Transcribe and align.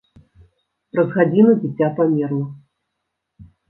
Праз 0.95 1.13
гадзіну 1.19 1.51
дзіця 1.61 1.87
памерла. 2.03 2.45